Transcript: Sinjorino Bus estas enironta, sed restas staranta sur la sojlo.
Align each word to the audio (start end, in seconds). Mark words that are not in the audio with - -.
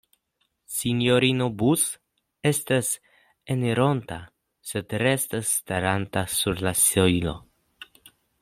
Sinjorino 0.75 1.47
Bus 1.61 1.83
estas 2.51 2.89
enironta, 3.57 4.19
sed 4.71 4.97
restas 5.05 5.55
staranta 5.61 6.25
sur 6.41 6.69
la 6.69 6.75
sojlo. 6.87 7.37